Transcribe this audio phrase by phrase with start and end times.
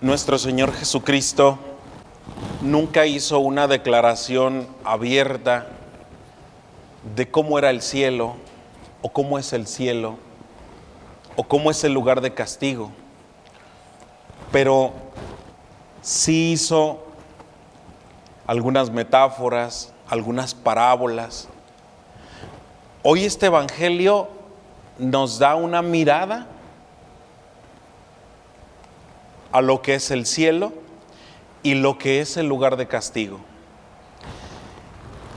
[0.00, 1.56] Nuestro Señor Jesucristo
[2.62, 5.68] nunca hizo una declaración abierta
[7.14, 8.34] de cómo era el cielo
[9.02, 10.16] o cómo es el cielo
[11.36, 12.90] o cómo es el lugar de castigo,
[14.50, 14.92] pero
[16.02, 17.04] sí hizo
[18.50, 21.46] algunas metáforas, algunas parábolas.
[23.04, 24.28] Hoy este Evangelio
[24.98, 26.48] nos da una mirada
[29.52, 30.72] a lo que es el cielo
[31.62, 33.38] y lo que es el lugar de castigo.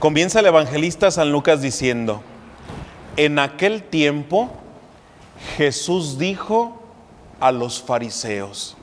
[0.00, 2.20] Comienza el evangelista San Lucas diciendo,
[3.16, 4.50] en aquel tiempo
[5.56, 6.82] Jesús dijo
[7.38, 8.76] a los fariseos,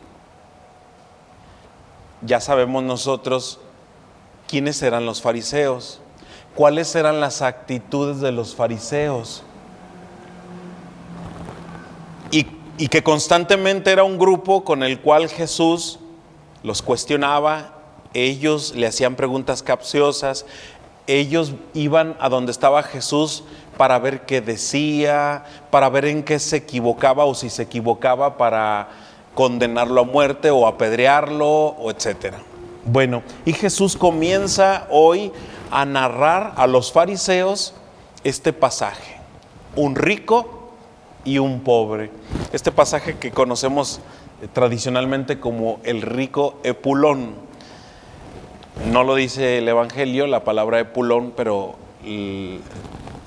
[2.22, 3.60] ya sabemos nosotros
[4.52, 6.02] quiénes eran los fariseos,
[6.56, 9.44] cuáles eran las actitudes de los fariseos.
[12.32, 12.46] Y,
[12.78, 16.00] y, que constantemente era un grupo con el cual Jesús
[16.64, 17.76] los cuestionaba,
[18.14, 20.46] ellos le hacían preguntas capciosas,
[21.08, 23.46] ellos iban a donde estaba Jesús
[23.78, 28.90] para ver qué decía, para ver en qué se equivocaba o si se equivocaba para
[29.34, 32.51] condenarlo a muerte o apedrearlo o etcétera.
[32.86, 35.32] Bueno, y Jesús comienza hoy
[35.70, 37.76] a narrar a los fariseos
[38.24, 39.18] este pasaje,
[39.76, 40.74] un rico
[41.24, 42.10] y un pobre.
[42.52, 44.02] Este pasaje que conocemos
[44.54, 47.36] tradicionalmente como el rico Epulón.
[48.92, 51.76] No lo dice el Evangelio, la palabra Epulón, pero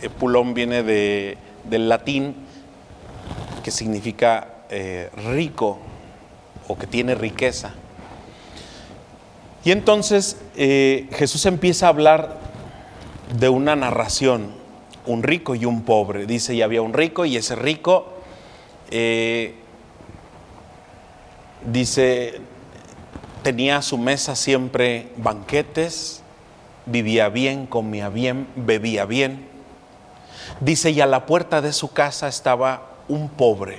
[0.02, 2.34] Epulón viene de, del latín
[3.62, 5.78] que significa eh, rico
[6.66, 7.74] o que tiene riqueza.
[9.64, 12.38] Y entonces eh, Jesús empieza a hablar
[13.38, 14.52] de una narración,
[15.06, 16.26] un rico y un pobre.
[16.26, 18.12] Dice, y había un rico y ese rico,
[18.90, 19.54] eh,
[21.64, 22.40] dice,
[23.42, 26.22] tenía a su mesa siempre banquetes,
[26.84, 29.48] vivía bien, comía bien, bebía bien.
[30.60, 33.78] Dice, y a la puerta de su casa estaba un pobre.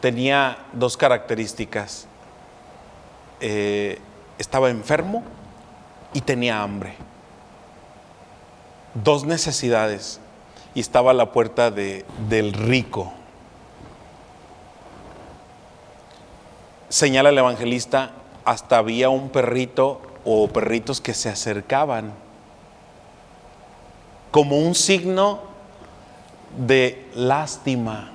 [0.00, 2.08] Tenía dos características
[3.40, 3.98] eh,
[4.38, 5.22] estaba enfermo
[6.12, 6.94] y tenía hambre.
[8.94, 10.20] Dos necesidades
[10.74, 13.12] y estaba a la puerta de, del rico.
[16.88, 18.12] Señala el evangelista,
[18.44, 22.12] hasta había un perrito o perritos que se acercaban
[24.30, 25.40] como un signo
[26.56, 28.10] de lástima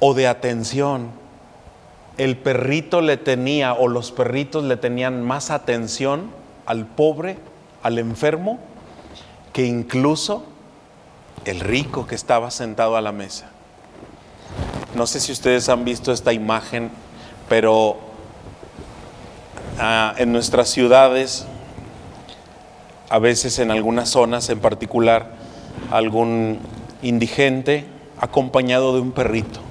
[0.00, 1.23] o de atención
[2.16, 6.30] el perrito le tenía o los perritos le tenían más atención
[6.66, 7.38] al pobre,
[7.82, 8.60] al enfermo,
[9.52, 10.44] que incluso
[11.44, 13.50] el rico que estaba sentado a la mesa.
[14.94, 16.90] No sé si ustedes han visto esta imagen,
[17.48, 17.98] pero
[19.80, 21.46] ah, en nuestras ciudades,
[23.10, 25.32] a veces en algunas zonas en particular,
[25.90, 26.60] algún
[27.02, 27.86] indigente
[28.20, 29.63] acompañado de un perrito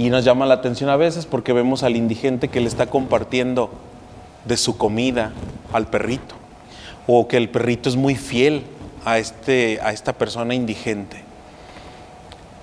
[0.00, 3.68] y nos llama la atención a veces porque vemos al indigente que le está compartiendo
[4.46, 5.32] de su comida
[5.74, 6.36] al perrito.
[7.06, 8.64] O que el perrito es muy fiel
[9.04, 11.22] a, este, a esta persona indigente.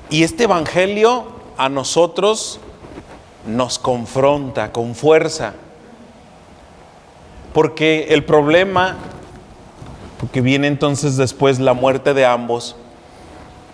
[0.10, 1.28] Y este Evangelio
[1.58, 2.60] a nosotros
[3.46, 5.54] nos confronta con fuerza.
[7.54, 8.96] Porque el problema,
[10.20, 12.76] porque viene entonces después la muerte de ambos,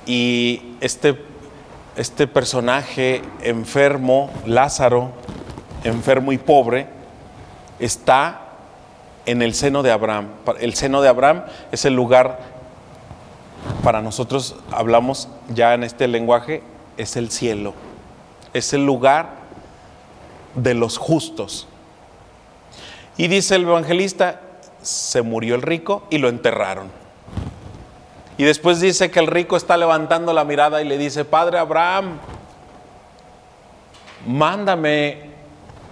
[0.05, 1.17] y este
[1.95, 5.11] este personaje enfermo, Lázaro,
[5.83, 6.87] enfermo y pobre,
[7.79, 8.41] está
[9.25, 10.29] en el seno de Abraham.
[10.59, 12.39] El seno de Abraham es el lugar,
[13.83, 16.63] para nosotros hablamos ya en este lenguaje,
[16.97, 17.73] es el cielo,
[18.53, 19.29] es el lugar
[20.55, 21.67] de los justos.
[23.17, 24.41] Y dice el evangelista,
[24.81, 27.02] se murió el rico y lo enterraron.
[28.43, 32.17] Y después dice que el rico está levantando la mirada y le dice, Padre Abraham,
[34.27, 35.29] mándame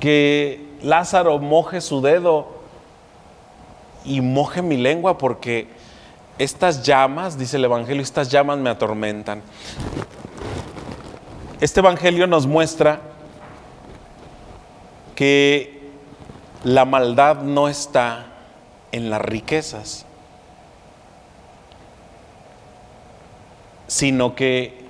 [0.02, 2.50] que Lázaro moje su dedo
[4.04, 5.70] y moje mi lengua porque
[6.40, 9.42] estas llamas, dice el Evangelio, estas llamas me atormentan.
[11.62, 13.00] Este Evangelio nos muestra
[15.16, 15.90] que
[16.66, 18.26] la maldad no está
[18.92, 20.06] en las riquezas
[23.92, 24.86] sino que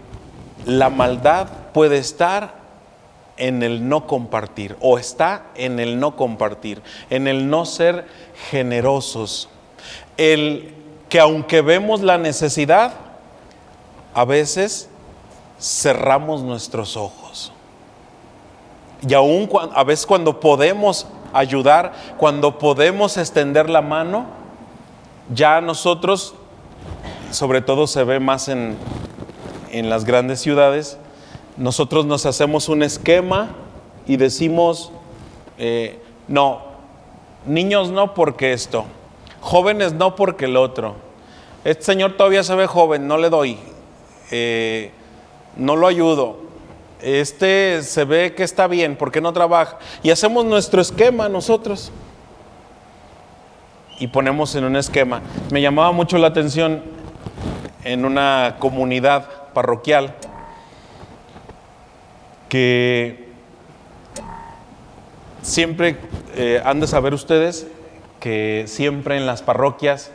[0.64, 2.54] la maldad puede estar
[3.36, 8.06] en el no compartir o está en el no compartir, en el no ser
[8.52, 9.50] generosos.
[10.18, 10.76] El
[11.10, 12.94] que aunque vemos la necesidad,
[14.14, 14.88] a veces
[15.60, 17.52] cerramos nuestros ojos.
[19.02, 24.28] Y aún a veces cuando podemos ayudar, cuando podemos extender la mano,
[25.34, 26.36] ya nosotros,
[27.32, 28.76] sobre todo se ve más en,
[29.72, 30.98] en las grandes ciudades,
[31.58, 33.50] nosotros nos hacemos un esquema
[34.08, 34.92] y decimos,
[35.58, 36.62] eh, no,
[37.46, 38.86] niños no porque esto,
[39.40, 40.96] jóvenes no porque el otro.
[41.64, 43.58] Este señor todavía se ve joven, no le doy,
[44.32, 44.92] eh,
[45.56, 46.38] no lo ayudo.
[47.02, 49.78] Este se ve que está bien, ¿por qué no trabaja?
[50.04, 51.92] Y hacemos nuestro esquema nosotros.
[54.00, 55.22] Y ponemos en un esquema.
[55.52, 56.82] Me llamaba mucho la atención
[57.84, 60.16] en una comunidad parroquial
[62.50, 63.30] que
[65.42, 65.98] siempre
[66.36, 67.68] eh, han de saber ustedes
[68.22, 70.12] que siempre en las parroquias,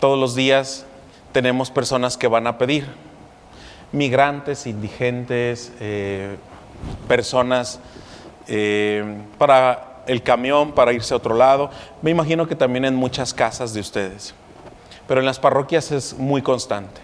[0.00, 0.86] todos los días,
[1.32, 2.86] tenemos personas que van a pedir.
[3.92, 6.36] Migrantes, indigentes, eh,
[7.08, 7.80] personas
[8.46, 9.04] eh,
[9.38, 11.70] para el camión, para irse a otro lado.
[12.00, 14.32] Me imagino que también en muchas casas de ustedes.
[15.06, 17.00] Pero en las parroquias es muy constante.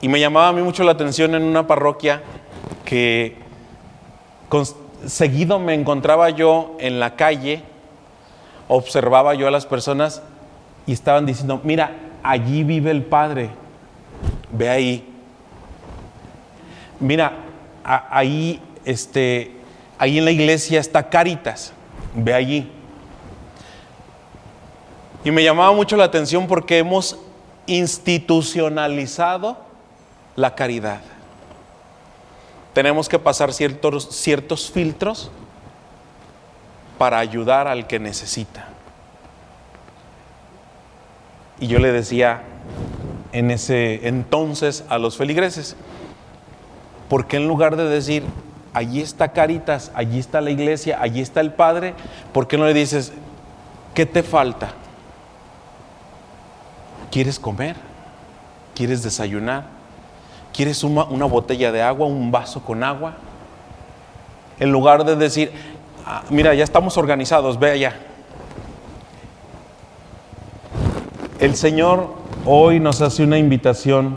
[0.00, 2.22] Y me llamaba a mí mucho la atención en una parroquia
[2.84, 3.36] que
[5.06, 7.62] seguido me encontraba yo en la calle,
[8.68, 10.22] observaba yo a las personas
[10.86, 11.92] y estaban diciendo, mira,
[12.22, 13.50] allí vive el Padre,
[14.52, 15.14] ve ahí.
[17.00, 17.32] Mira,
[17.84, 19.52] ahí, este,
[19.98, 21.72] ahí en la iglesia está Caritas,
[22.14, 22.72] ve allí.
[25.28, 27.18] Y me llamaba mucho la atención porque hemos
[27.66, 29.58] institucionalizado
[30.36, 31.00] la caridad
[32.78, 35.32] tenemos que pasar ciertos, filtros
[36.96, 38.68] para ayudar al que necesita.
[41.58, 42.42] Y yo le decía
[43.32, 45.74] en ese entonces a los feligreses,
[47.08, 48.22] ¿por qué en lugar de decir,
[48.72, 51.94] allí está Caritas, allí está la iglesia, allí está el Padre,
[52.32, 53.12] ¿por qué no le dices,
[53.92, 54.72] ¿qué te falta?
[57.10, 57.76] ¿Quieres comer?
[58.74, 59.64] ¿Quieres desayunar?
[60.52, 63.14] ¿Quieres una, botella de agua, un vaso con agua?
[64.58, 65.52] En lugar de decir,
[66.04, 67.96] ah, mira, ya estamos organizados, ve allá.
[71.38, 72.14] El Señor
[72.44, 74.16] hoy nos hace una invitación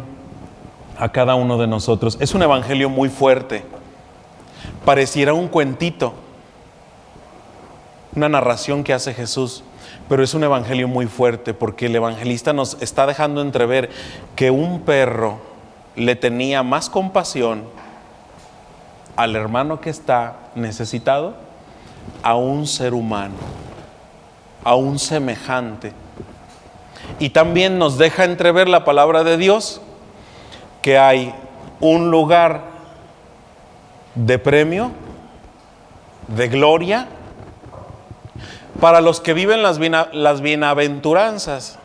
[0.97, 2.17] a cada uno de nosotros.
[2.19, 3.63] Es un evangelio muy fuerte.
[4.85, 6.13] Pareciera un cuentito,
[8.15, 9.63] una narración que hace Jesús,
[10.11, 13.89] pero es un evangelio muy fuerte porque el evangelista nos está dejando entrever
[14.35, 15.37] que un perro
[15.95, 17.63] le tenía más compasión
[19.15, 21.35] al hermano que está necesitado
[22.23, 23.35] a un ser humano,
[24.65, 25.93] a un semejante.
[27.17, 29.79] Y también nos deja entrever la palabra de Dios
[30.81, 31.33] que hay
[31.79, 32.63] un lugar
[34.15, 34.91] de premio,
[36.27, 37.07] de gloria,
[38.79, 39.79] para los que viven las,
[40.41, 41.77] bienaventuranzas.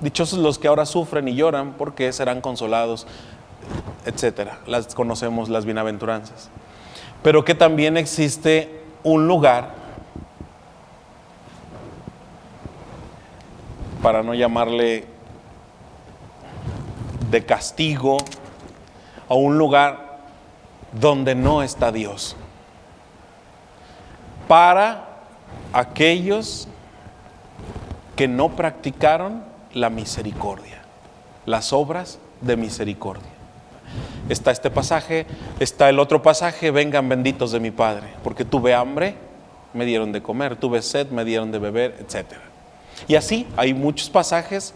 [0.00, 3.06] Dichosos los que ahora sufren y lloran porque serán consolados,
[4.06, 4.58] etcétera.
[4.66, 6.48] Las conocemos las bienaventuranzas.
[7.22, 9.74] Pero que también existe un lugar
[14.02, 15.06] para no llamarle
[17.30, 18.16] de castigo,
[19.30, 20.18] o un lugar
[20.92, 22.34] donde no está Dios.
[24.48, 25.09] Para
[25.72, 26.68] aquellos
[28.16, 30.82] que no practicaron la misericordia,
[31.46, 33.30] las obras de misericordia.
[34.28, 35.26] Está este pasaje,
[35.58, 39.14] está el otro pasaje, vengan benditos de mi Padre, porque tuve hambre,
[39.72, 42.26] me dieron de comer, tuve sed, me dieron de beber, etc.
[43.08, 44.74] Y así hay muchos pasajes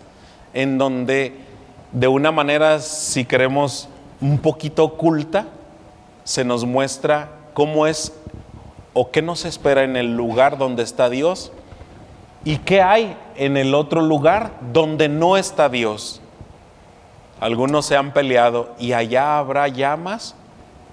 [0.53, 1.35] en donde
[1.93, 3.89] de una manera, si queremos,
[4.21, 5.47] un poquito oculta,
[6.25, 8.13] se nos muestra cómo es
[8.95, 11.53] o qué nos espera en el lugar donde está Dios
[12.45, 16.21] ¿Y qué hay en el otro lugar donde no está Dios?
[17.41, 20.35] Algunos se han peleado y allá habrá llamas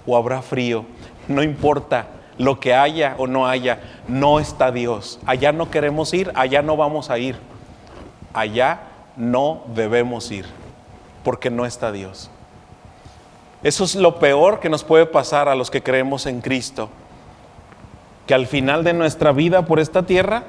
[0.06, 0.86] o habrá frío.
[1.28, 2.06] No importa
[2.38, 5.20] lo que haya o no haya, no está Dios.
[5.26, 7.36] Allá no queremos ir, allá no vamos a ir.
[8.32, 8.80] Allá
[9.16, 10.46] no debemos ir
[11.22, 12.30] porque no está Dios.
[13.62, 16.88] Eso es lo peor que nos puede pasar a los que creemos en Cristo.
[18.26, 20.44] Que al final de nuestra vida por esta tierra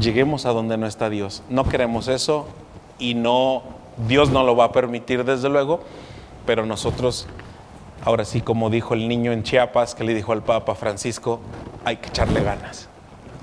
[0.00, 1.42] lleguemos a donde no está Dios.
[1.48, 2.46] No queremos eso
[2.98, 3.62] y no,
[4.08, 5.80] Dios no lo va a permitir desde luego,
[6.46, 7.26] pero nosotros
[8.04, 11.40] ahora sí, como dijo el niño en Chiapas, que le dijo al Papa Francisco,
[11.84, 12.88] hay que echarle ganas.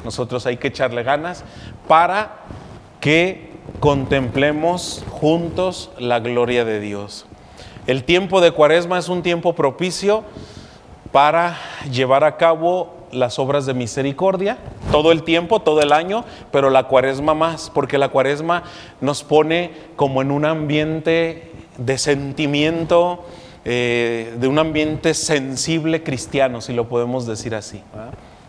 [0.03, 1.43] Nosotros hay que echarle ganas
[1.87, 2.37] para
[2.99, 7.25] que contemplemos juntos la gloria de Dios.
[7.87, 10.23] El tiempo de cuaresma es un tiempo propicio
[11.15, 11.57] para
[11.89, 14.57] llevar a cabo las obras de misericordia,
[14.91, 18.63] todo el tiempo, todo el año, pero la cuaresma más, porque la cuaresma
[18.99, 23.23] nos pone como en un ambiente de sentimiento,
[23.63, 27.81] eh, de un ambiente sensible cristiano, si lo podemos decir así.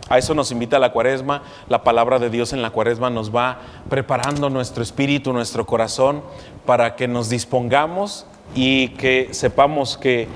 [0.09, 3.61] A eso nos invita la cuaresma, la palabra de Dios en la cuaresma nos va
[3.89, 6.21] preparando nuestro espíritu, nuestro corazón,
[6.65, 10.27] para que nos dispongamos y que sepamos que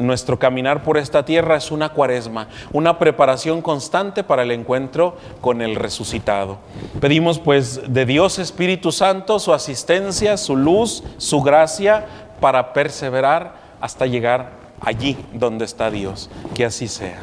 [0.00, 5.62] nuestro caminar por esta tierra es una cuaresma, una preparación constante para el encuentro con
[5.62, 6.58] el resucitado.
[7.00, 12.06] Pedimos pues de Dios Espíritu Santo su asistencia, su luz, su gracia
[12.40, 16.30] para perseverar hasta llegar allí donde está Dios.
[16.54, 17.20] Que así sea.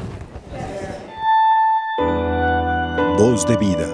[3.18, 3.94] Voz de vida.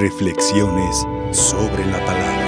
[0.00, 2.47] Reflexiones sobre la palabra.